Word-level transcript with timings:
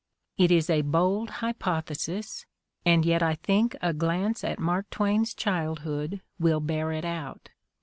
It 0.35 0.49
is 0.49 0.67
a 0.67 0.81
bold 0.81 1.29
hypothesis, 1.45 2.47
and 2.83 3.05
yet 3.05 3.21
I 3.21 3.35
think 3.35 3.75
a 3.83 3.93
glance 3.93 4.43
at 4.43 4.57
Mark 4.57 4.89
Twain's 4.89 5.35
childhood 5.35 6.21
will 6.39 6.59
bear 6.59 6.91
it 6.91 7.05
out. 7.05 7.49